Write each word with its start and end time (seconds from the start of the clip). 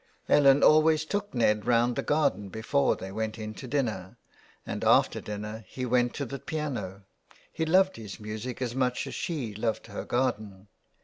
Ellen 0.27 0.63
always 0.63 1.05
took 1.05 1.31
Ned 1.35 1.67
round 1.67 1.95
the 1.95 2.01
garden 2.01 2.49
before 2.49 2.95
they 2.95 3.11
went 3.11 3.37
into 3.37 3.67
dinner, 3.67 4.17
and 4.65 4.83
after 4.83 5.21
dinner 5.21 5.63
he 5.67 5.85
went 5.85 6.15
to 6.15 6.25
the 6.25 6.39
piano; 6.39 7.03
he 7.53 7.67
loved 7.67 7.97
his 7.97 8.19
music 8.19 8.63
as 8.63 8.71
she 9.13 9.53
loved 9.53 9.85
her 9.85 10.03
garden. 10.03 10.69